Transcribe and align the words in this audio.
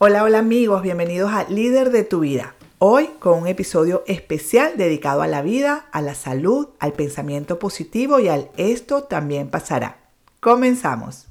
Hola, 0.00 0.22
hola 0.22 0.38
amigos, 0.38 0.80
bienvenidos 0.80 1.32
a 1.32 1.42
Líder 1.48 1.90
de 1.90 2.04
tu 2.04 2.20
vida. 2.20 2.54
Hoy 2.78 3.10
con 3.18 3.36
un 3.36 3.48
episodio 3.48 4.04
especial 4.06 4.76
dedicado 4.76 5.22
a 5.22 5.26
la 5.26 5.42
vida, 5.42 5.86
a 5.90 6.00
la 6.02 6.14
salud, 6.14 6.68
al 6.78 6.92
pensamiento 6.92 7.58
positivo 7.58 8.20
y 8.20 8.28
al 8.28 8.48
esto 8.56 9.02
también 9.02 9.50
pasará. 9.50 9.98
Comenzamos. 10.38 11.26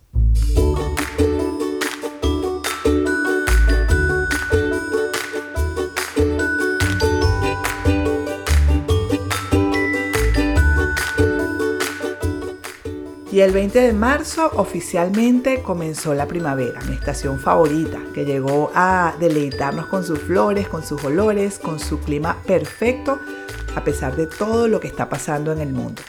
Y 13.38 13.42
el 13.42 13.52
20 13.52 13.80
de 13.80 13.94
marzo 13.94 14.50
oficialmente 14.56 15.62
comenzó 15.62 16.16
la 16.16 16.26
primavera, 16.26 16.82
mi 16.90 16.96
estación 16.96 17.40
favorita, 17.40 18.00
que 18.12 18.26
llegó 18.26 18.72
a 18.74 19.14
deleitarnos 19.20 19.86
con 19.86 20.04
sus 20.04 20.18
flores, 20.18 20.68
con 20.68 20.84
sus 20.84 21.04
olores, 21.04 21.60
con 21.60 21.80
su 21.80 22.00
clima 22.00 22.42
perfecto, 22.48 23.20
a 23.76 23.84
pesar 23.84 24.16
de 24.16 24.26
todo 24.26 24.68
lo 24.68 24.80
que 24.80 24.88
está 24.88 25.08
pasando 25.08 25.52
en 25.52 25.62
el 25.62 25.72
mundo. 25.72 26.02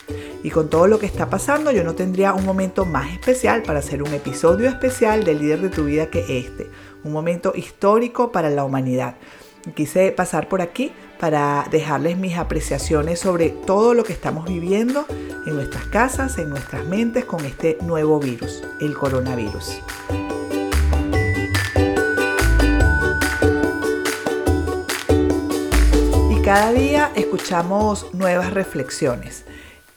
Y 0.43 0.49
con 0.49 0.71
todo 0.71 0.87
lo 0.87 0.99
que 0.99 1.05
está 1.05 1.29
pasando, 1.29 1.71
yo 1.71 1.85
no 1.85 1.95
tendría 1.95 2.33
un 2.33 2.47
momento 2.47 2.87
más 2.87 3.12
especial 3.12 3.63
para 3.63 3.80
hacer 3.80 4.02
un 4.02 4.15
episodio 4.15 4.66
especial 4.66 5.24
del 5.24 5.41
líder 5.41 5.60
de 5.60 5.69
tu 5.69 5.85
vida 5.85 6.07
que 6.07 6.38
este, 6.38 6.71
un 7.05 7.13
momento 7.13 7.52
histórico 7.55 8.33
para 8.33 8.49
la 8.49 8.65
humanidad. 8.65 9.16
Quise 9.75 10.12
pasar 10.12 10.48
por 10.48 10.62
aquí 10.62 10.93
para 11.19 11.66
dejarles 11.71 12.16
mis 12.16 12.37
apreciaciones 12.37 13.21
sobre 13.21 13.51
todo 13.51 13.95
lo 13.95 14.05
que 14.05 14.12
estamos 14.12 14.47
viviendo 14.47 15.05
en 15.47 15.57
nuestras 15.57 15.85
casas, 15.87 16.39
en 16.39 16.51
nuestras 16.51 16.85
mentes 16.87 17.25
con 17.25 17.45
este 17.45 17.77
nuevo 17.83 18.21
virus, 18.21 18.63
el 18.80 18.95
coronavirus. 18.95 19.80
Y 26.30 26.43
cada 26.43 26.73
día 26.73 27.13
escuchamos 27.15 28.13
nuevas 28.15 28.52
reflexiones. 28.52 29.45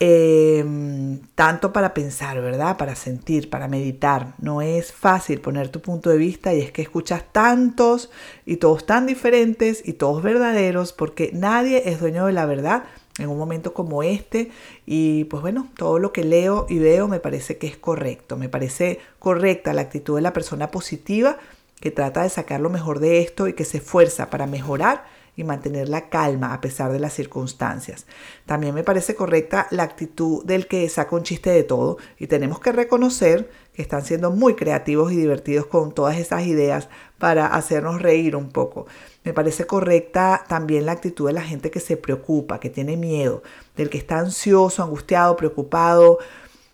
Em, 0.03 1.19
tanto 1.35 1.71
para 1.71 1.93
pensar, 1.93 2.41
¿verdad? 2.41 2.75
Para 2.75 2.95
sentir, 2.95 3.51
para 3.51 3.67
meditar. 3.67 4.33
No 4.39 4.63
es 4.63 4.91
fácil 4.91 5.41
poner 5.41 5.69
tu 5.69 5.79
punto 5.79 6.09
de 6.09 6.17
vista 6.17 6.55
y 6.55 6.59
es 6.59 6.71
que 6.71 6.81
escuchas 6.81 7.23
tantos 7.31 8.09
y 8.43 8.55
todos 8.55 8.87
tan 8.87 9.05
diferentes 9.05 9.87
y 9.87 9.93
todos 9.93 10.23
verdaderos 10.23 10.91
porque 10.91 11.29
nadie 11.35 11.83
es 11.85 11.99
dueño 11.99 12.25
de 12.25 12.33
la 12.33 12.47
verdad 12.47 12.85
en 13.19 13.29
un 13.29 13.37
momento 13.37 13.75
como 13.75 14.01
este 14.01 14.49
y 14.87 15.25
pues 15.25 15.43
bueno, 15.43 15.67
todo 15.77 15.99
lo 15.99 16.11
que 16.11 16.23
leo 16.23 16.65
y 16.67 16.79
veo 16.79 17.07
me 17.07 17.19
parece 17.19 17.59
que 17.59 17.67
es 17.67 17.77
correcto, 17.77 18.37
me 18.37 18.49
parece 18.49 18.97
correcta 19.19 19.71
la 19.71 19.81
actitud 19.81 20.15
de 20.15 20.23
la 20.23 20.33
persona 20.33 20.71
positiva 20.71 21.37
que 21.79 21.91
trata 21.91 22.23
de 22.23 22.29
sacar 22.29 22.59
lo 22.59 22.71
mejor 22.71 23.01
de 23.01 23.21
esto 23.21 23.47
y 23.47 23.53
que 23.53 23.65
se 23.65 23.77
esfuerza 23.77 24.31
para 24.31 24.47
mejorar 24.47 25.05
y 25.35 25.43
mantener 25.43 25.89
la 25.89 26.09
calma 26.09 26.53
a 26.53 26.61
pesar 26.61 26.91
de 26.91 26.99
las 26.99 27.13
circunstancias. 27.13 28.05
También 28.45 28.75
me 28.75 28.83
parece 28.83 29.15
correcta 29.15 29.67
la 29.71 29.83
actitud 29.83 30.43
del 30.45 30.67
que 30.67 30.87
saca 30.89 31.15
un 31.15 31.23
chiste 31.23 31.49
de 31.49 31.63
todo 31.63 31.97
y 32.17 32.27
tenemos 32.27 32.59
que 32.59 32.71
reconocer 32.71 33.49
que 33.73 33.81
están 33.81 34.03
siendo 34.03 34.31
muy 34.31 34.55
creativos 34.55 35.11
y 35.11 35.15
divertidos 35.15 35.65
con 35.65 35.93
todas 35.93 36.17
esas 36.17 36.45
ideas 36.45 36.89
para 37.17 37.47
hacernos 37.47 38.01
reír 38.01 38.35
un 38.35 38.49
poco. 38.49 38.87
Me 39.23 39.33
parece 39.33 39.65
correcta 39.65 40.43
también 40.47 40.85
la 40.85 40.91
actitud 40.93 41.27
de 41.27 41.33
la 41.33 41.41
gente 41.41 41.71
que 41.71 41.79
se 41.79 41.95
preocupa, 41.95 42.59
que 42.59 42.69
tiene 42.69 42.97
miedo, 42.97 43.43
del 43.77 43.89
que 43.89 43.97
está 43.97 44.19
ansioso, 44.19 44.83
angustiado, 44.83 45.37
preocupado, 45.37 46.17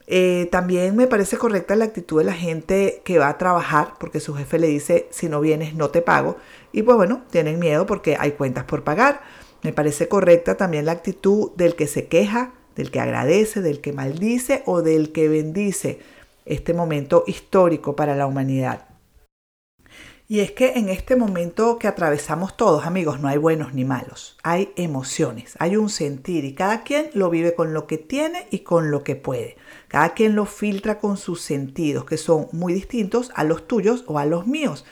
eh, 0.10 0.48
también 0.52 0.96
me 0.96 1.08
parece 1.08 1.38
correcta 1.38 1.76
la 1.76 1.84
actitud 1.86 2.20
de 2.20 2.24
la 2.24 2.34
gente 2.34 3.02
que 3.04 3.20
va 3.20 3.28
a 3.28 3.38
trabajar 3.38 3.96
porque 4.00 4.22
su 4.22 4.34
jefe 4.36 4.58
le 4.58 4.68
dice 4.68 5.08
si 5.12 5.28
no 5.28 5.42
vienes 5.42 5.76
no 5.76 5.90
te 5.90 6.02
pago 6.02 6.38
y 6.72 6.84
pues 6.84 6.96
bueno, 6.96 7.24
tienen 7.30 7.60
miedo 7.60 7.86
porque 7.86 8.16
hay 8.18 8.32
cuentas 8.32 8.64
por 8.64 8.84
pagar. 8.84 9.22
Me 9.64 9.74
parece 9.74 10.08
correcta 10.08 10.56
también 10.56 10.86
la 10.86 10.94
actitud 10.94 11.52
del 11.56 11.76
que 11.76 11.88
se 11.88 12.08
queja, 12.08 12.54
del 12.76 12.90
que 12.92 13.02
agradece, 13.02 13.62
del 13.62 13.82
que 13.82 13.92
maldice 13.92 14.64
o 14.66 14.82
del 14.82 15.12
que 15.12 15.28
bendice 15.28 16.00
este 16.46 16.74
momento 16.74 17.24
histórico 17.28 17.96
para 17.96 18.16
la 18.16 18.28
humanidad. 18.28 18.87
Y 20.30 20.42
es 20.42 20.52
que 20.52 20.74
en 20.74 20.90
este 20.90 21.16
momento 21.16 21.80
que 21.80 21.88
atravesamos 21.88 22.58
todos, 22.58 22.86
amigos, 22.86 23.22
no 23.22 23.30
hay 23.30 23.38
buenos 23.38 23.74
ni 23.74 23.86
malos. 23.86 24.36
Hay 24.44 24.74
emociones, 24.76 25.56
hay 25.58 25.78
un 25.78 25.90
sentir 25.90 26.44
y 26.44 26.54
cada 26.54 26.84
quien 26.84 27.10
lo 27.14 27.30
vive 27.30 27.56
con 27.56 27.74
lo 27.74 27.88
que 27.88 27.98
tiene 27.98 28.46
y 28.52 28.60
con 28.60 28.92
lo 28.92 29.06
que 29.06 29.16
puede. 29.16 29.56
Cada 29.88 30.10
quien 30.10 30.36
lo 30.36 30.46
filtra 30.46 31.00
con 31.00 31.16
sus 31.16 31.40
sentidos, 31.40 32.04
que 32.04 32.18
son 32.18 32.50
muy 32.52 32.74
distintos 32.74 33.32
a 33.36 33.46
los 33.46 33.70
tuyos 33.70 34.04
o 34.06 34.20
a 34.20 34.26
los 34.26 34.48
míos. 34.48 34.84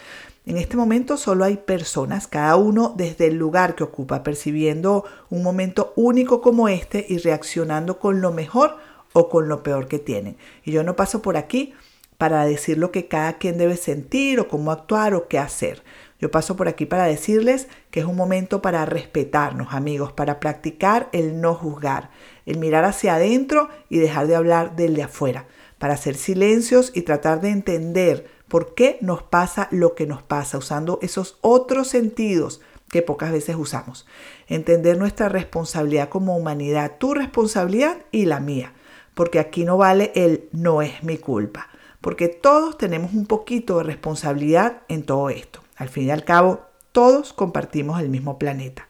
En 0.46 0.56
este 0.56 0.78
momento 0.78 1.18
solo 1.18 1.44
hay 1.44 1.58
personas, 1.58 2.28
cada 2.28 2.56
uno 2.56 2.94
desde 2.96 3.28
el 3.28 3.36
lugar 3.36 3.76
que 3.76 3.84
ocupa, 3.84 4.24
percibiendo 4.24 5.04
un 5.30 5.44
momento 5.44 5.92
único 5.98 6.40
como 6.40 6.70
este 6.70 7.06
y 7.10 7.18
reaccionando 7.18 8.00
con 8.00 8.22
lo 8.22 8.32
mejor 8.32 8.78
o 9.12 9.28
con 9.28 9.50
lo 9.50 9.64
peor 9.64 9.90
que 9.90 10.00
tienen. 10.00 10.38
Y 10.64 10.72
yo 10.72 10.84
no 10.84 10.96
paso 10.96 11.22
por 11.22 11.36
aquí 11.36 11.74
para 12.18 12.46
decir 12.46 12.78
lo 12.78 12.92
que 12.92 13.08
cada 13.08 13.34
quien 13.34 13.58
debe 13.58 13.78
sentir 13.78 14.40
o 14.40 14.48
cómo 14.48 14.72
actuar 14.72 15.14
o 15.14 15.28
qué 15.28 15.40
hacer. 15.40 15.84
Yo 16.20 16.32
paso 16.32 16.56
por 16.56 16.68
aquí 16.68 16.86
para 16.86 17.06
decirles 17.06 17.68
que 17.92 18.00
es 18.00 18.06
un 18.06 18.16
momento 18.16 18.62
para 18.62 18.86
respetarnos, 18.86 19.74
amigos, 19.74 20.14
para 20.14 20.40
practicar 20.40 21.10
el 21.12 21.42
no 21.42 21.54
juzgar, 21.54 22.10
el 22.46 22.58
mirar 22.58 22.86
hacia 22.86 23.16
adentro 23.16 23.70
y 23.90 23.98
dejar 23.98 24.28
de 24.28 24.36
hablar 24.36 24.76
del 24.76 24.96
de 24.96 25.04
afuera, 25.04 25.46
para 25.78 25.96
hacer 25.96 26.16
silencios 26.16 26.92
y 26.96 27.02
tratar 27.02 27.42
de 27.42 27.50
entender 27.50 28.30
por 28.48 28.76
qué 28.76 28.98
nos 29.02 29.24
pasa 29.24 29.68
lo 29.72 29.94
que 29.94 30.08
nos 30.08 30.24
pasa, 30.24 30.58
usando 30.58 31.00
esos 31.02 31.38
otros 31.42 31.90
sentidos 31.90 32.62
que 32.90 33.02
pocas 33.02 33.34
veces 33.34 33.58
usamos. 33.58 34.08
Entender 34.48 34.98
nuestra 34.98 35.28
responsabilidad 35.28 36.08
como 36.08 36.38
humanidad, 36.38 36.94
tu 36.98 37.14
responsabilidad 37.14 37.98
y 38.12 38.26
la 38.26 38.40
mía, 38.40 38.74
porque 39.16 39.40
aquí 39.40 39.66
no 39.66 39.76
vale 39.78 40.14
el 40.16 40.48
no 40.54 40.82
es 40.82 41.04
mi 41.04 41.18
culpa 41.18 41.68
porque 42.06 42.28
todos 42.28 42.78
tenemos 42.78 43.14
un 43.14 43.26
poquito 43.26 43.80
de 43.80 43.84
responsabilidad 43.84 44.84
en 44.90 45.02
todo 45.02 45.32
esto. 45.32 45.62
Al 45.76 45.90
fin 45.90 46.04
y 46.04 46.12
al 46.12 46.24
cabo, 46.24 46.62
todos 46.92 47.34
compartimos 47.34 48.00
el 48.00 48.10
mismo 48.10 48.38
planeta. 48.38 48.88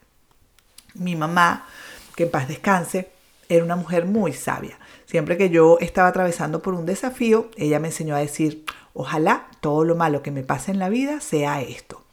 Mi 0.96 1.16
mamá, 1.16 1.66
que 2.18 2.24
en 2.24 2.30
paz 2.30 2.50
descanse, 2.50 3.10
era 3.48 3.64
una 3.64 3.78
mujer 3.78 4.04
muy 4.06 4.34
sabia. 4.34 4.78
Siempre 5.06 5.38
que 5.38 5.50
yo 5.50 5.78
estaba 5.80 6.10
atravesando 6.10 6.62
por 6.62 6.74
un 6.74 6.86
desafío, 6.86 7.50
ella 7.56 7.80
me 7.80 7.88
enseñó 7.88 8.18
a 8.18 8.20
decir, 8.20 8.66
ojalá 8.94 9.48
todo 9.62 9.86
lo 9.86 9.96
malo 9.96 10.22
que 10.22 10.32
me 10.32 10.44
pase 10.44 10.72
en 10.72 10.80
la 10.80 10.90
vida 10.90 11.22
sea 11.22 11.62
esto. 11.62 12.04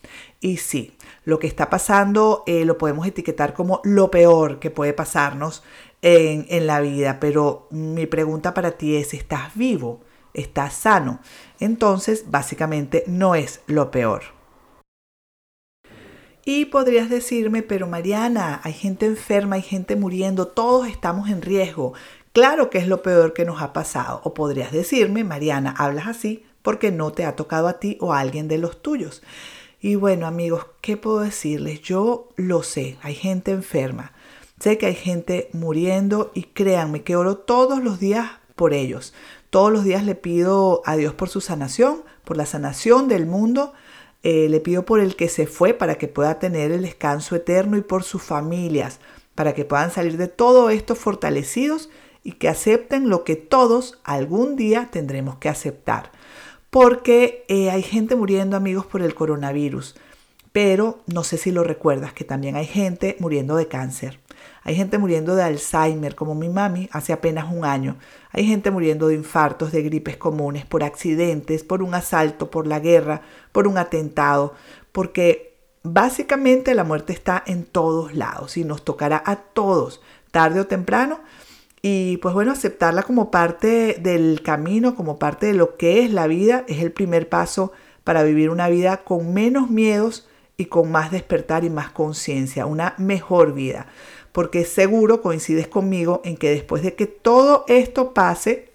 Y 0.41 0.59
sí, 0.59 0.97
lo 1.25 1.41
que 1.41 1.49
está 1.49 1.69
pasando 1.69 2.45
eh, 2.47 2.65
lo 2.65 2.79
podemos 2.79 3.09
etiquetar 3.09 3.55
como 3.55 3.81
lo 3.83 4.13
peor 4.13 4.61
que 4.61 4.71
puede 4.71 4.93
pasarnos 4.93 5.65
en, 6.01 6.47
en 6.49 6.69
la 6.69 6.81
vida, 6.81 7.19
pero 7.19 7.67
mi 7.71 8.07
pregunta 8.07 8.55
para 8.55 8.71
ti 8.71 8.95
es, 8.95 9.15
¿estás 9.15 9.57
vivo? 9.57 10.01
Está 10.35 10.71
sano. 10.71 11.21
Entonces, 11.61 12.31
básicamente 12.31 13.05
no 13.07 13.35
es 13.35 13.61
lo 13.67 13.91
peor. 13.91 14.23
Y 16.45 16.65
podrías 16.67 17.09
decirme, 17.09 17.63
pero 17.63 17.87
Mariana, 17.87 18.61
hay 18.65 18.73
gente 18.73 19.07
enferma, 19.07 19.57
hay 19.57 19.63
gente 19.63 19.95
muriendo, 19.95 20.49
todos 20.49 20.89
estamos 20.89 21.29
en 21.29 21.41
riesgo. 21.41 21.93
Claro 22.33 22.69
que 22.69 22.79
es 22.79 22.89
lo 22.89 23.03
peor 23.03 23.33
que 23.33 23.45
nos 23.45 23.63
ha 23.63 23.73
pasado. 23.73 24.21
O 24.25 24.35
podrías 24.35 24.73
decirme, 24.73 25.23
Mariana, 25.23 25.75
hablas 25.79 26.09
así 26.09 26.45
porque 26.63 26.91
no 26.91 27.13
te 27.13 27.25
ha 27.25 27.37
tocado 27.37 27.69
a 27.69 27.79
ti 27.79 27.97
o 28.01 28.13
a 28.13 28.21
alguien 28.21 28.49
de 28.49 28.59
los 28.59 28.83
tuyos. 28.83 29.23
Y 29.81 29.97
bueno, 29.97 30.27
amigos, 30.27 30.67
¿qué 30.81 30.97
puedo 30.97 31.21
decirles? 31.21 31.81
Yo 31.83 32.29
lo 32.37 32.63
sé, 32.63 32.97
hay 33.03 33.15
gente 33.15 33.51
enferma. 33.51 34.13
Sé 34.61 34.79
que 34.79 34.87
hay 34.87 34.95
gente 34.95 35.49
muriendo 35.53 36.31
y 36.35 36.45
créanme 36.45 37.03
que 37.03 37.17
oro 37.17 37.37
todos 37.37 37.83
los 37.83 37.99
días 37.99 38.31
por 38.55 38.75
ellos. 38.75 39.13
Todos 39.53 39.71
los 39.71 39.85
días 39.85 40.03
le 40.07 40.15
pido 40.15 40.81
a 40.87 40.97
Dios 40.97 41.13
por 41.13 41.29
su 41.29 41.43
sanación, 41.43 42.05
por 42.25 42.39
la 42.39 42.47
sanación 42.47 43.07
del 43.07 43.27
mundo. 43.27 43.75
Eh, 44.23 44.49
le 44.49 44.61
pido 44.61 44.87
por 44.87 44.99
el 44.99 45.15
que 45.15 45.29
se 45.29 45.47
fue 45.47 45.75
para 45.75 45.97
que 45.97 46.09
pueda 46.09 46.39
tener 46.39 46.73
el 46.73 46.81
descanso 46.81 47.37
eterno 47.37 47.77
y 47.77 47.83
por 47.83 48.03
sus 48.03 48.23
familias, 48.23 48.99
para 49.35 49.53
que 49.53 49.67
puedan 49.67 49.91
salir 49.91 50.17
de 50.17 50.29
todo 50.29 50.71
esto 50.71 50.95
fortalecidos 50.95 51.91
y 52.25 52.33
que 52.33 52.49
acepten 52.49 53.11
lo 53.11 53.25
que 53.25 53.37
todos 53.37 54.01
algún 54.05 54.57
día 54.57 54.89
tendremos 54.91 55.37
que 55.37 55.51
aceptar. 55.51 56.13
Porque 56.71 57.45
eh, 57.49 57.71
hay 57.71 57.83
gente 57.83 58.17
muriendo 58.17 58.57
amigos 58.57 58.87
por 58.87 59.03
el 59.03 59.15
coronavirus, 59.15 59.97
pero 60.53 61.01
no 61.13 61.25
sé 61.25 61.37
si 61.37 61.51
lo 61.51 61.63
recuerdas 61.63 62.15
que 62.15 62.25
también 62.25 62.57
hay 62.57 62.67
gente 62.67 63.19
muriendo 63.21 63.57
de 63.57 63.69
cáncer. 63.69 64.22
Hay 64.65 64.77
gente 64.77 64.99
muriendo 64.99 65.35
de 65.35 65.43
Alzheimer, 65.43 66.15
como 66.15 66.35
mi 66.35 66.49
mami, 66.49 66.89
hace 66.93 67.13
apenas 67.13 67.53
un 67.53 67.65
año. 67.65 67.97
Hay 68.31 68.47
gente 68.47 68.71
muriendo 68.71 69.09
de 69.09 69.15
infartos, 69.15 69.73
de 69.73 69.83
gripes 69.83 70.17
comunes, 70.17 70.65
por 70.65 70.85
accidentes, 70.85 71.65
por 71.65 71.83
un 71.83 71.95
asalto, 71.95 72.51
por 72.51 72.67
la 72.67 72.79
guerra, 72.79 73.23
por 73.51 73.67
un 73.67 73.77
atentado, 73.79 74.55
porque 74.93 75.57
básicamente 75.83 76.75
la 76.75 76.85
muerte 76.85 77.13
está 77.13 77.43
en 77.47 77.65
todos 77.65 78.15
lados 78.15 78.57
y 78.57 78.65
nos 78.65 78.85
tocará 78.85 79.23
a 79.27 79.37
todos, 79.37 80.01
tarde 80.31 80.61
o 80.61 80.67
temprano. 80.67 81.21
Y 81.85 82.19
pues 82.19 82.33
bueno, 82.33 82.53
aceptarla 82.53 83.03
como 83.03 83.33
parte 83.33 83.97
del 84.01 84.43
camino, 84.43 84.95
como 84.95 85.19
parte 85.19 85.47
de 85.47 85.55
lo 85.55 85.77
que 85.77 86.05
es 86.05 86.13
la 86.13 86.29
vida, 86.29 86.65
es 86.69 86.81
el 86.81 86.93
primer 86.93 87.29
paso 87.29 87.73
para 88.05 88.23
vivir 88.23 88.51
una 88.51 88.69
vida 88.69 88.99
con 88.99 89.35
menos 89.35 89.69
miedos 89.69 90.29
y 90.57 90.67
con 90.67 90.91
más 90.91 91.11
despertar 91.11 91.65
y 91.65 91.71
más 91.71 91.91
conciencia, 91.91 92.67
una 92.67 92.95
mejor 92.99 93.55
vida. 93.55 93.87
Porque 94.33 94.65
seguro 94.65 95.23
coincides 95.23 95.69
conmigo 95.69 96.23
en 96.25 96.37
que 96.37 96.51
después 96.51 96.83
de 96.83 96.95
que 96.95 97.07
todo 97.07 97.65
esto 97.69 98.15
pase, 98.15 98.73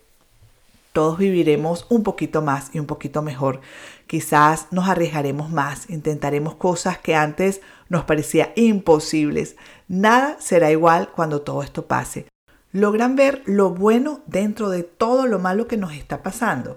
todos 0.94 1.18
viviremos 1.18 1.85
un 1.89 2.03
poquito 2.03 2.41
más 2.41 2.71
y 2.74 2.79
un 2.79 2.85
poquito 2.85 3.21
mejor. 3.21 3.62
Quizás 4.07 4.68
nos 4.71 4.88
arriesgaremos 4.88 5.51
más, 5.51 5.89
intentaremos 5.89 6.56
cosas 6.56 6.97
que 6.97 7.15
antes 7.15 7.62
nos 7.89 8.03
parecía 8.06 8.51
imposibles. 8.56 9.56
Nada 9.88 10.38
será 10.39 10.71
igual 10.71 11.09
cuando 11.15 11.41
todo 11.41 11.62
esto 11.62 11.85
pase. 11.85 12.25
Logran 12.71 13.15
ver 13.15 13.44
lo 13.45 13.69
bueno 13.71 14.21
dentro 14.25 14.69
de 14.69 14.83
todo 14.83 15.25
lo 15.25 15.39
malo 15.39 15.68
que 15.68 15.77
nos 15.77 15.94
está 15.94 16.23
pasando. 16.23 16.75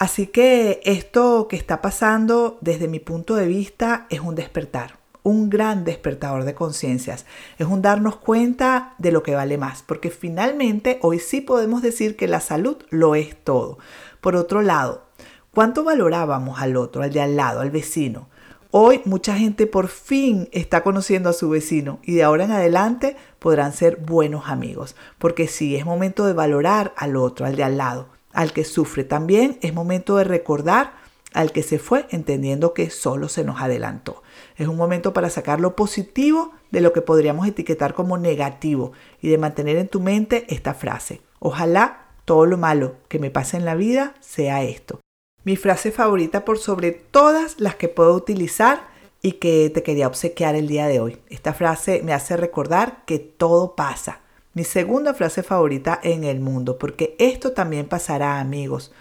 Así 0.00 0.28
que 0.28 0.80
esto 0.84 1.46
que 1.46 1.56
está 1.56 1.82
pasando 1.82 2.56
desde 2.62 2.88
mi 2.88 3.00
punto 3.00 3.34
de 3.34 3.46
vista 3.46 4.06
es 4.08 4.20
un 4.20 4.34
despertar, 4.34 4.96
un 5.22 5.50
gran 5.50 5.84
despertador 5.84 6.44
de 6.44 6.54
conciencias. 6.54 7.26
Es 7.58 7.66
un 7.66 7.82
darnos 7.82 8.16
cuenta 8.16 8.94
de 8.96 9.12
lo 9.12 9.22
que 9.22 9.34
vale 9.34 9.58
más, 9.58 9.82
porque 9.82 10.08
finalmente 10.08 10.98
hoy 11.02 11.18
sí 11.18 11.42
podemos 11.42 11.82
decir 11.82 12.16
que 12.16 12.28
la 12.28 12.40
salud 12.40 12.78
lo 12.88 13.14
es 13.14 13.36
todo. 13.44 13.76
Por 14.22 14.36
otro 14.36 14.62
lado, 14.62 15.04
¿cuánto 15.52 15.84
valorábamos 15.84 16.62
al 16.62 16.78
otro, 16.78 17.02
al 17.02 17.12
de 17.12 17.20
al 17.20 17.36
lado, 17.36 17.60
al 17.60 17.70
vecino? 17.70 18.30
Hoy 18.70 19.02
mucha 19.04 19.36
gente 19.36 19.66
por 19.66 19.88
fin 19.88 20.48
está 20.52 20.82
conociendo 20.82 21.28
a 21.28 21.34
su 21.34 21.50
vecino 21.50 21.98
y 22.04 22.14
de 22.14 22.22
ahora 22.22 22.44
en 22.44 22.52
adelante 22.52 23.16
podrán 23.38 23.74
ser 23.74 23.96
buenos 23.96 24.48
amigos, 24.48 24.96
porque 25.18 25.46
sí, 25.46 25.76
es 25.76 25.84
momento 25.84 26.24
de 26.24 26.32
valorar 26.32 26.94
al 26.96 27.16
otro, 27.16 27.44
al 27.44 27.54
de 27.54 27.64
al 27.64 27.76
lado 27.76 28.19
al 28.32 28.52
que 28.52 28.64
sufre. 28.64 29.04
También 29.04 29.58
es 29.62 29.74
momento 29.74 30.16
de 30.16 30.24
recordar 30.24 30.92
al 31.32 31.52
que 31.52 31.62
se 31.62 31.78
fue 31.78 32.06
entendiendo 32.10 32.74
que 32.74 32.90
solo 32.90 33.28
se 33.28 33.44
nos 33.44 33.60
adelantó. 33.60 34.22
Es 34.56 34.68
un 34.68 34.76
momento 34.76 35.12
para 35.12 35.30
sacar 35.30 35.60
lo 35.60 35.76
positivo 35.76 36.52
de 36.70 36.80
lo 36.80 36.92
que 36.92 37.02
podríamos 37.02 37.46
etiquetar 37.46 37.94
como 37.94 38.18
negativo 38.18 38.92
y 39.20 39.28
de 39.28 39.38
mantener 39.38 39.76
en 39.76 39.88
tu 39.88 40.00
mente 40.00 40.46
esta 40.48 40.74
frase. 40.74 41.22
Ojalá 41.38 42.06
todo 42.24 42.46
lo 42.46 42.58
malo 42.58 42.96
que 43.08 43.18
me 43.18 43.30
pase 43.30 43.56
en 43.56 43.64
la 43.64 43.74
vida 43.74 44.14
sea 44.20 44.62
esto. 44.62 45.00
Mi 45.44 45.56
frase 45.56 45.90
favorita 45.90 46.44
por 46.44 46.58
sobre 46.58 46.92
todas 46.92 47.60
las 47.60 47.76
que 47.76 47.88
puedo 47.88 48.14
utilizar 48.14 48.88
y 49.22 49.32
que 49.32 49.70
te 49.70 49.82
quería 49.82 50.06
obsequiar 50.06 50.54
el 50.54 50.66
día 50.66 50.86
de 50.86 51.00
hoy. 51.00 51.18
Esta 51.28 51.54
frase 51.54 52.02
me 52.04 52.12
hace 52.12 52.36
recordar 52.36 53.04
que 53.06 53.18
todo 53.18 53.74
pasa 53.74 54.20
mi 54.52 54.64
segunda 54.64 55.14
frase 55.14 55.42
favorita 55.42 56.00
en 56.02 56.24
el 56.24 56.40
mundo, 56.40 56.78
porque 56.78 57.14
esto 57.18 57.52
también 57.52 57.86
pasará, 57.86 58.40
amigos. 58.40 58.92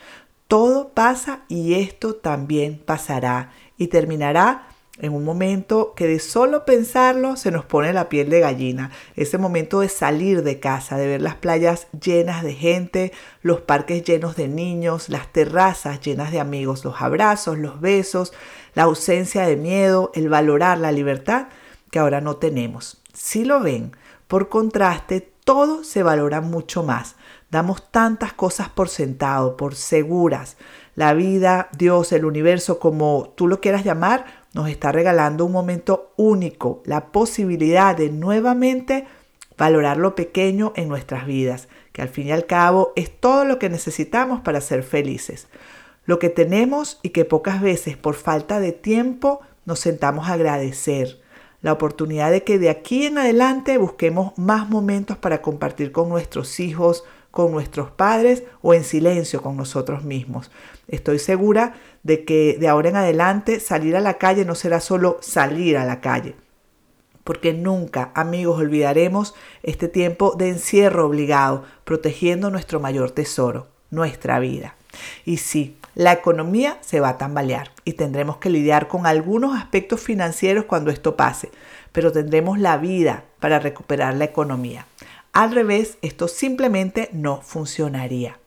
Todo 0.47 0.89
pasa 0.89 1.43
y 1.47 1.75
esto 1.75 2.15
también 2.15 2.79
pasará 2.85 3.51
y 3.77 3.87
terminará 3.87 4.67
en 4.99 5.13
un 5.13 5.23
momento 5.23 5.93
que 5.95 6.07
de 6.07 6.19
solo 6.19 6.65
pensarlo 6.65 7.35
se 7.35 7.51
nos 7.51 7.65
pone 7.65 7.93
la 7.93 8.09
piel 8.09 8.29
de 8.29 8.41
gallina. 8.41 8.91
Ese 9.15 9.37
momento 9.37 9.79
de 9.79 9.89
salir 9.89 10.43
de 10.43 10.59
casa, 10.59 10.97
de 10.97 11.07
ver 11.07 11.21
las 11.21 11.35
playas 11.35 11.87
llenas 11.99 12.43
de 12.43 12.53
gente, 12.53 13.11
los 13.41 13.61
parques 13.61 14.03
llenos 14.03 14.35
de 14.35 14.47
niños, 14.47 15.09
las 15.09 15.31
terrazas 15.31 16.01
llenas 16.01 16.31
de 16.31 16.39
amigos, 16.39 16.83
los 16.83 17.01
abrazos, 17.01 17.57
los 17.57 17.79
besos, 17.79 18.33
la 18.75 18.83
ausencia 18.83 19.47
de 19.47 19.55
miedo, 19.55 20.11
el 20.13 20.29
valorar 20.29 20.77
la 20.77 20.91
libertad 20.91 21.47
que 21.91 21.99
ahora 21.99 22.21
no 22.21 22.35
tenemos. 22.35 23.01
Si 23.13 23.45
lo 23.45 23.61
ven, 23.61 23.95
por 24.27 24.49
contraste, 24.49 25.31
todo 25.49 25.83
se 25.83 26.03
valora 26.03 26.41
mucho 26.41 26.83
más. 26.83 27.15
Damos 27.49 27.89
tantas 27.89 28.33
cosas 28.33 28.69
por 28.69 28.87
sentado, 28.87 29.57
por 29.57 29.73
seguras. 29.73 30.57
La 30.93 31.15
vida, 31.15 31.69
Dios, 31.75 32.11
el 32.11 32.25
universo, 32.25 32.77
como 32.77 33.33
tú 33.35 33.47
lo 33.47 33.59
quieras 33.59 33.83
llamar, 33.83 34.25
nos 34.53 34.69
está 34.69 34.91
regalando 34.91 35.45
un 35.45 35.51
momento 35.51 36.13
único, 36.17 36.83
la 36.85 37.07
posibilidad 37.07 37.97
de 37.97 38.11
nuevamente 38.11 39.07
valorar 39.57 39.97
lo 39.97 40.13
pequeño 40.13 40.71
en 40.75 40.87
nuestras 40.87 41.25
vidas, 41.25 41.67
que 41.93 42.03
al 42.03 42.09
fin 42.09 42.27
y 42.27 42.31
al 42.31 42.45
cabo 42.45 42.93
es 42.95 43.09
todo 43.09 43.43
lo 43.43 43.57
que 43.57 43.69
necesitamos 43.69 44.41
para 44.41 44.61
ser 44.61 44.83
felices. 44.83 45.47
Lo 46.05 46.19
que 46.19 46.29
tenemos 46.29 46.99
y 47.01 47.09
que 47.09 47.25
pocas 47.25 47.59
veces 47.59 47.97
por 47.97 48.13
falta 48.13 48.59
de 48.59 48.71
tiempo 48.71 49.41
nos 49.65 49.79
sentamos 49.79 50.29
a 50.29 50.33
agradecer 50.33 51.19
la 51.61 51.73
oportunidad 51.73 52.31
de 52.31 52.43
que 52.43 52.57
de 52.57 52.69
aquí 52.69 53.05
en 53.05 53.17
adelante 53.17 53.77
busquemos 53.77 54.37
más 54.37 54.69
momentos 54.69 55.17
para 55.17 55.41
compartir 55.41 55.91
con 55.91 56.09
nuestros 56.09 56.59
hijos, 56.59 57.03
con 57.31 57.51
nuestros 57.51 57.91
padres 57.91 58.43
o 58.61 58.73
en 58.73 58.83
silencio 58.83 59.41
con 59.41 59.57
nosotros 59.57 60.03
mismos. 60.03 60.51
Estoy 60.87 61.19
segura 61.19 61.75
de 62.03 62.25
que 62.25 62.57
de 62.59 62.67
ahora 62.67 62.89
en 62.89 62.95
adelante 62.95 63.59
salir 63.59 63.95
a 63.95 64.01
la 64.01 64.17
calle 64.17 64.45
no 64.45 64.55
será 64.55 64.79
solo 64.79 65.17
salir 65.21 65.77
a 65.77 65.85
la 65.85 66.01
calle, 66.01 66.35
porque 67.23 67.53
nunca, 67.53 68.11
amigos, 68.15 68.59
olvidaremos 68.59 69.35
este 69.61 69.87
tiempo 69.87 70.35
de 70.37 70.49
encierro 70.49 71.05
obligado, 71.05 71.65
protegiendo 71.83 72.49
nuestro 72.49 72.79
mayor 72.79 73.11
tesoro, 73.11 73.67
nuestra 73.91 74.39
vida. 74.39 74.75
Y 75.25 75.37
sí, 75.37 75.77
la 75.99 76.13
economía 76.13 76.77
se 76.79 77.01
va 77.01 77.09
a 77.09 77.17
tambalear 77.17 77.71
y 77.83 77.91
tendremos 77.91 78.37
que 78.37 78.49
lidiar 78.49 78.87
con 78.87 79.05
algunos 79.05 79.57
aspectos 79.57 79.99
financieros 79.99 80.63
cuando 80.63 80.91
esto 80.91 81.17
pase, 81.17 81.51
pero 81.91 82.13
tendremos 82.13 82.57
la 82.57 82.77
vida 82.77 83.25
para 83.41 83.59
recuperar 83.59 84.15
la 84.15 84.23
economía. 84.23 84.85
Al 85.33 85.51
revés, 85.51 85.97
esto 86.01 86.29
simplemente 86.29 87.09
no 87.11 87.41
funcionaría. 87.41 88.39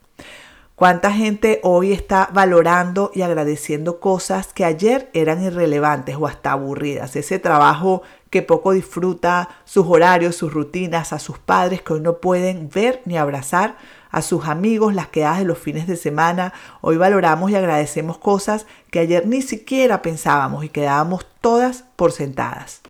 ¿Cuánta 0.73 1.11
gente 1.11 1.59
hoy 1.61 1.93
está 1.93 2.27
valorando 2.33 3.11
y 3.13 3.21
agradeciendo 3.21 3.99
cosas 3.99 4.51
que 4.51 4.65
ayer 4.65 5.11
eran 5.13 5.43
irrelevantes 5.43 6.15
o 6.15 6.25
hasta 6.25 6.53
aburridas? 6.53 7.15
Ese 7.15 7.37
trabajo 7.37 8.01
que 8.31 8.41
poco 8.41 8.71
disfruta, 8.71 9.49
sus 9.63 9.85
horarios, 9.85 10.35
sus 10.35 10.51
rutinas, 10.51 11.13
a 11.13 11.19
sus 11.19 11.37
padres 11.37 11.83
que 11.83 11.93
hoy 11.93 12.01
no 12.01 12.17
pueden 12.17 12.67
ver 12.73 13.03
ni 13.05 13.15
abrazar 13.15 13.77
a 14.13 14.21
sus 14.21 14.45
amigos 14.45 14.93
las 14.93 15.07
quedadas 15.07 15.39
de 15.39 15.45
los 15.45 15.57
fines 15.57 15.87
de 15.87 15.97
semana. 15.97 16.53
Hoy 16.81 16.97
valoramos 16.97 17.51
y 17.51 17.55
agradecemos 17.55 18.19
cosas 18.19 18.65
que 18.91 18.99
ayer 18.99 19.27
ni 19.27 19.41
siquiera 19.41 20.01
pensábamos 20.01 20.63
y 20.63 20.69
quedábamos 20.69 21.25
todas 21.41 21.83
por 21.97 22.13
sentadas. 22.13 22.81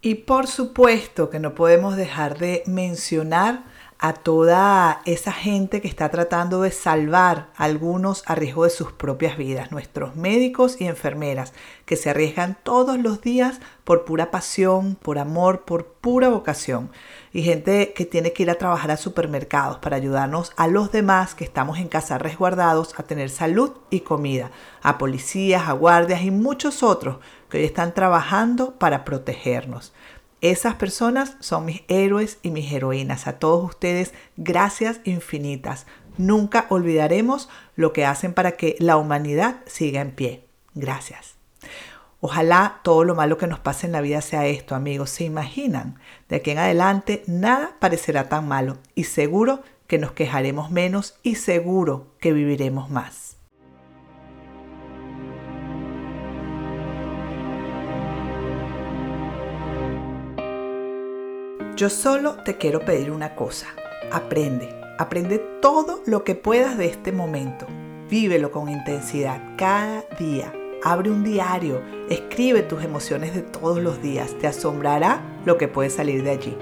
Y 0.00 0.16
por 0.16 0.48
supuesto 0.48 1.30
que 1.30 1.38
no 1.38 1.54
podemos 1.54 1.96
dejar 1.96 2.38
de 2.38 2.64
mencionar 2.66 3.64
a 4.02 4.14
toda 4.14 5.00
esa 5.04 5.30
gente 5.30 5.80
que 5.80 5.86
está 5.86 6.08
tratando 6.08 6.62
de 6.62 6.72
salvar 6.72 7.50
a 7.56 7.62
algunos 7.62 8.24
a 8.26 8.34
riesgo 8.34 8.64
de 8.64 8.70
sus 8.70 8.90
propias 8.90 9.36
vidas, 9.36 9.70
nuestros 9.70 10.16
médicos 10.16 10.80
y 10.80 10.88
enfermeras, 10.88 11.52
que 11.84 11.94
se 11.94 12.10
arriesgan 12.10 12.58
todos 12.64 12.98
los 12.98 13.20
días 13.20 13.60
por 13.84 14.04
pura 14.04 14.32
pasión, 14.32 14.96
por 14.96 15.20
amor, 15.20 15.64
por 15.64 15.86
pura 15.86 16.30
vocación, 16.30 16.90
y 17.32 17.44
gente 17.44 17.92
que 17.92 18.04
tiene 18.04 18.32
que 18.32 18.42
ir 18.42 18.50
a 18.50 18.56
trabajar 18.56 18.90
a 18.90 18.96
supermercados 18.96 19.78
para 19.78 19.98
ayudarnos 19.98 20.50
a 20.56 20.66
los 20.66 20.90
demás 20.90 21.36
que 21.36 21.44
estamos 21.44 21.78
en 21.78 21.86
casa 21.86 22.18
resguardados 22.18 22.98
a 22.98 23.04
tener 23.04 23.30
salud 23.30 23.70
y 23.88 24.00
comida, 24.00 24.50
a 24.82 24.98
policías, 24.98 25.68
a 25.68 25.72
guardias 25.74 26.22
y 26.22 26.32
muchos 26.32 26.82
otros 26.82 27.18
que 27.48 27.58
hoy 27.58 27.64
están 27.64 27.94
trabajando 27.94 28.74
para 28.80 29.04
protegernos. 29.04 29.92
Esas 30.42 30.74
personas 30.74 31.36
son 31.38 31.64
mis 31.64 31.84
héroes 31.86 32.38
y 32.42 32.50
mis 32.50 32.72
heroínas. 32.72 33.28
A 33.28 33.38
todos 33.38 33.64
ustedes, 33.64 34.12
gracias 34.36 35.00
infinitas. 35.04 35.86
Nunca 36.18 36.66
olvidaremos 36.68 37.48
lo 37.76 37.92
que 37.92 38.04
hacen 38.04 38.34
para 38.34 38.52
que 38.52 38.74
la 38.80 38.96
humanidad 38.96 39.60
siga 39.66 40.00
en 40.00 40.10
pie. 40.10 40.44
Gracias. 40.74 41.36
Ojalá 42.20 42.80
todo 42.82 43.04
lo 43.04 43.14
malo 43.14 43.38
que 43.38 43.46
nos 43.46 43.60
pase 43.60 43.86
en 43.86 43.92
la 43.92 44.00
vida 44.00 44.20
sea 44.20 44.46
esto, 44.46 44.74
amigos. 44.74 45.10
¿Se 45.10 45.22
imaginan? 45.22 46.00
De 46.28 46.36
aquí 46.36 46.50
en 46.50 46.58
adelante 46.58 47.22
nada 47.28 47.76
parecerá 47.78 48.28
tan 48.28 48.48
malo 48.48 48.78
y 48.96 49.04
seguro 49.04 49.62
que 49.86 49.98
nos 49.98 50.10
quejaremos 50.10 50.72
menos 50.72 51.18
y 51.22 51.36
seguro 51.36 52.08
que 52.18 52.32
viviremos 52.32 52.90
más. 52.90 53.31
Yo 61.82 61.90
solo 61.90 62.36
te 62.44 62.58
quiero 62.58 62.78
pedir 62.84 63.10
una 63.10 63.34
cosa. 63.34 63.66
Aprende. 64.12 64.68
Aprende 65.00 65.38
todo 65.60 66.00
lo 66.06 66.22
que 66.22 66.36
puedas 66.36 66.78
de 66.78 66.86
este 66.86 67.10
momento. 67.10 67.66
Vívelo 68.08 68.52
con 68.52 68.68
intensidad 68.68 69.42
cada 69.58 70.04
día. 70.16 70.52
Abre 70.84 71.10
un 71.10 71.24
diario. 71.24 71.82
Escribe 72.08 72.62
tus 72.62 72.84
emociones 72.84 73.34
de 73.34 73.42
todos 73.42 73.82
los 73.82 74.00
días. 74.00 74.32
Te 74.38 74.46
asombrará 74.46 75.22
lo 75.44 75.58
que 75.58 75.66
puede 75.66 75.90
salir 75.90 76.22
de 76.22 76.30
allí. 76.30 76.56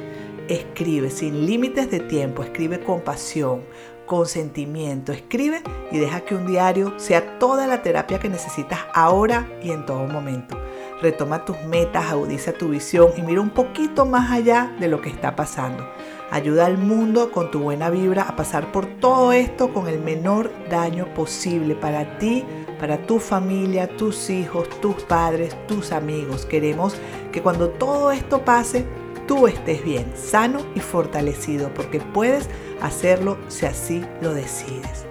Escribe 0.49 1.11
sin 1.11 1.45
límites 1.45 1.91
de 1.91 2.01
tiempo. 2.01 2.43
Escribe 2.43 2.81
con 2.81 3.03
pasión, 3.03 3.61
con 4.07 4.25
sentimiento. 4.25 5.13
Escribe 5.13 5.63
y 5.93 5.99
deja 5.99 6.23
que 6.23 6.35
un 6.35 6.47
diario 6.47 6.99
sea 6.99 7.39
toda 7.39 7.67
la 7.67 7.83
terapia 7.83 8.19
que 8.19 8.31
necesitas 8.31 8.79
ahora 8.95 9.47
y 9.63 9.71
en 9.71 9.85
todo 9.85 10.07
momento 10.07 10.57
retoma 11.01 11.45
tus 11.45 11.61
metas, 11.63 12.11
agudiza 12.11 12.53
tu 12.53 12.69
visión 12.69 13.11
y 13.17 13.23
mira 13.23 13.41
un 13.41 13.51
poquito 13.51 14.07
más 14.07 14.31
allá 14.31 14.75
de 14.79 14.89
lo 14.89 15.01
que 15.01 15.09
está 15.09 15.37
pasando. 15.37 15.87
Ayuda 16.31 16.67
al 16.67 16.79
mundo 16.79 17.33
con 17.33 17.51
tu 17.51 17.61
buena 17.61 17.91
vibra 17.91 18.23
a 18.23 18.37
pasar 18.37 18.71
por 18.71 18.87
todo 18.87 19.33
esto 19.33 19.73
con 19.73 19.89
el 19.89 20.01
menor 20.01 20.51
daño 20.69 21.13
posible 21.15 21.75
para 21.75 22.19
ti, 22.19 22.45
para 22.79 22.99
tu 23.07 23.19
familia, 23.19 23.97
tus 23.97 24.31
hijos, 24.31 24.69
tus 24.81 25.03
padres, 25.03 25.57
tus 25.67 25.93
amigos. 25.93 26.47
Queremos 26.47 26.95
que 27.33 27.43
cuando 27.43 27.71
todo 27.71 28.13
esto 28.13 28.45
pase, 28.45 28.85
tú 29.27 29.47
estés 29.47 29.85
bien, 29.85 30.13
sano 30.15 30.61
y 30.75 30.81
fortalecido, 30.81 31.73
porque 31.75 32.01
puedes 32.01 32.49
hacerlo 32.81 33.37
si 33.49 33.67
así 33.67 34.05
lo 34.21 34.33
decides. 34.33 35.07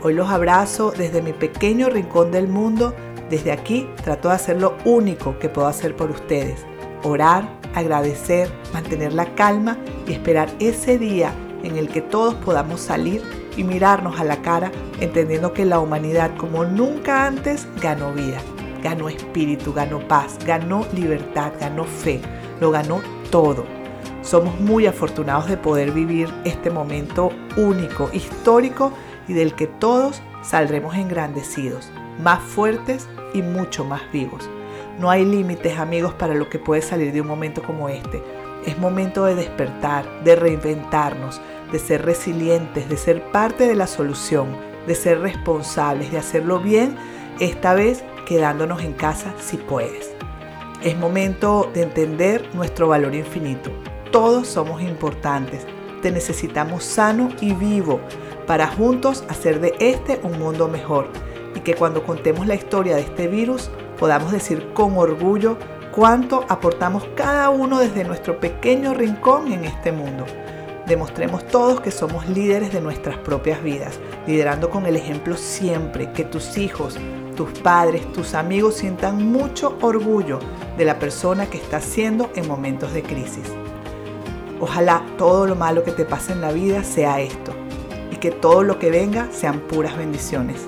Hoy 0.00 0.14
los 0.14 0.28
abrazo 0.28 0.92
desde 0.96 1.22
mi 1.22 1.32
pequeño 1.32 1.88
rincón 1.88 2.30
del 2.30 2.46
mundo. 2.46 2.94
Desde 3.30 3.52
aquí 3.52 3.88
trato 4.02 4.28
de 4.28 4.34
hacer 4.34 4.60
lo 4.60 4.76
único 4.84 5.38
que 5.38 5.48
puedo 5.48 5.68
hacer 5.68 5.94
por 5.94 6.10
ustedes. 6.10 6.64
Orar, 7.02 7.48
agradecer, 7.74 8.50
mantener 8.72 9.12
la 9.12 9.34
calma 9.34 9.76
y 10.06 10.12
esperar 10.12 10.48
ese 10.58 10.98
día 10.98 11.32
en 11.62 11.76
el 11.76 11.88
que 11.88 12.00
todos 12.00 12.34
podamos 12.34 12.80
salir 12.80 13.22
y 13.56 13.64
mirarnos 13.64 14.18
a 14.20 14.24
la 14.24 14.40
cara 14.40 14.70
entendiendo 15.00 15.52
que 15.52 15.64
la 15.64 15.80
humanidad 15.80 16.30
como 16.36 16.64
nunca 16.64 17.26
antes 17.26 17.66
ganó 17.82 18.12
vida, 18.12 18.38
ganó 18.82 19.08
espíritu, 19.08 19.72
ganó 19.72 19.98
paz, 20.06 20.38
ganó 20.46 20.86
libertad, 20.92 21.52
ganó 21.60 21.84
fe, 21.84 22.20
lo 22.60 22.70
ganó 22.70 23.00
todo. 23.30 23.64
Somos 24.22 24.58
muy 24.60 24.86
afortunados 24.86 25.48
de 25.48 25.56
poder 25.56 25.90
vivir 25.90 26.28
este 26.44 26.70
momento 26.70 27.30
único, 27.56 28.10
histórico 28.12 28.92
y 29.26 29.32
del 29.32 29.54
que 29.54 29.66
todos 29.66 30.22
saldremos 30.42 30.94
engrandecidos, 30.94 31.90
más 32.22 32.40
fuertes 32.40 33.08
y 33.34 33.42
mucho 33.42 33.84
más 33.84 34.02
vivos. 34.12 34.48
No 34.98 35.10
hay 35.10 35.24
límites, 35.24 35.78
amigos, 35.78 36.12
para 36.14 36.34
lo 36.34 36.48
que 36.48 36.58
puede 36.58 36.82
salir 36.82 37.12
de 37.12 37.20
un 37.20 37.28
momento 37.28 37.62
como 37.62 37.88
este. 37.88 38.22
Es 38.66 38.78
momento 38.78 39.24
de 39.24 39.36
despertar, 39.36 40.04
de 40.24 40.34
reinventarnos, 40.34 41.40
de 41.70 41.78
ser 41.78 42.04
resilientes, 42.04 42.88
de 42.88 42.96
ser 42.96 43.22
parte 43.30 43.66
de 43.66 43.76
la 43.76 43.86
solución, 43.86 44.48
de 44.86 44.94
ser 44.94 45.20
responsables, 45.20 46.10
de 46.10 46.18
hacerlo 46.18 46.58
bien, 46.58 46.96
esta 47.38 47.74
vez 47.74 48.02
quedándonos 48.26 48.82
en 48.82 48.92
casa 48.92 49.32
si 49.38 49.56
puedes. 49.56 50.10
Es 50.82 50.96
momento 50.96 51.70
de 51.72 51.82
entender 51.82 52.48
nuestro 52.54 52.88
valor 52.88 53.14
infinito. 53.14 53.70
Todos 54.10 54.48
somos 54.48 54.82
importantes. 54.82 55.66
Te 56.02 56.10
necesitamos 56.10 56.84
sano 56.84 57.28
y 57.40 57.52
vivo 57.52 58.00
para 58.46 58.66
juntos 58.66 59.24
hacer 59.28 59.60
de 59.60 59.74
este 59.78 60.20
un 60.22 60.38
mundo 60.38 60.68
mejor 60.68 61.08
que 61.68 61.74
cuando 61.74 62.02
contemos 62.02 62.46
la 62.46 62.54
historia 62.54 62.96
de 62.96 63.02
este 63.02 63.28
virus 63.28 63.68
podamos 63.98 64.32
decir 64.32 64.72
con 64.72 64.96
orgullo 64.96 65.58
cuánto 65.92 66.46
aportamos 66.48 67.04
cada 67.14 67.50
uno 67.50 67.78
desde 67.78 68.04
nuestro 68.04 68.40
pequeño 68.40 68.94
rincón 68.94 69.52
en 69.52 69.66
este 69.66 69.92
mundo. 69.92 70.24
Demostremos 70.86 71.46
todos 71.46 71.82
que 71.82 71.90
somos 71.90 72.26
líderes 72.26 72.72
de 72.72 72.80
nuestras 72.80 73.18
propias 73.18 73.62
vidas, 73.62 74.00
liderando 74.26 74.70
con 74.70 74.86
el 74.86 74.96
ejemplo 74.96 75.36
siempre, 75.36 76.10
que 76.12 76.24
tus 76.24 76.56
hijos, 76.56 76.96
tus 77.36 77.50
padres, 77.58 78.10
tus 78.14 78.32
amigos 78.32 78.76
sientan 78.76 79.30
mucho 79.30 79.76
orgullo 79.82 80.38
de 80.78 80.86
la 80.86 80.98
persona 80.98 81.50
que 81.50 81.58
estás 81.58 81.84
siendo 81.84 82.30
en 82.34 82.48
momentos 82.48 82.94
de 82.94 83.02
crisis. 83.02 83.44
Ojalá 84.58 85.04
todo 85.18 85.46
lo 85.46 85.54
malo 85.54 85.84
que 85.84 85.92
te 85.92 86.06
pase 86.06 86.32
en 86.32 86.40
la 86.40 86.50
vida 86.50 86.82
sea 86.82 87.20
esto 87.20 87.52
y 88.10 88.16
que 88.16 88.30
todo 88.30 88.62
lo 88.62 88.78
que 88.78 88.90
venga 88.90 89.28
sean 89.32 89.60
puras 89.60 89.98
bendiciones. 89.98 90.66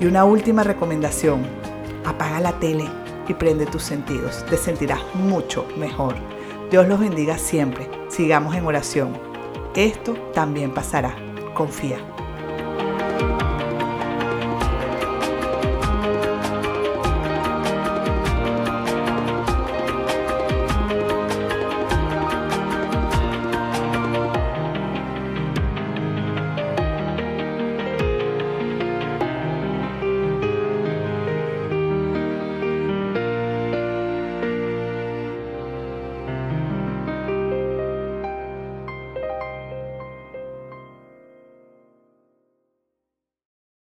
Y 0.00 0.06
una 0.06 0.24
última 0.24 0.62
recomendación, 0.62 1.42
apaga 2.04 2.40
la 2.40 2.58
tele 2.58 2.84
y 3.28 3.34
prende 3.34 3.66
tus 3.66 3.82
sentidos. 3.82 4.44
Te 4.50 4.56
sentirás 4.56 5.00
mucho 5.14 5.66
mejor. 5.76 6.14
Dios 6.70 6.88
los 6.88 7.00
bendiga 7.00 7.38
siempre. 7.38 7.88
Sigamos 8.08 8.54
en 8.54 8.66
oración. 8.66 9.16
Esto 9.74 10.14
también 10.34 10.72
pasará. 10.72 11.14
Confía. 11.54 12.13